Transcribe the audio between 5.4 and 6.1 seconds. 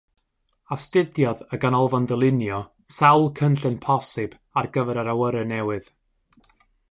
newydd.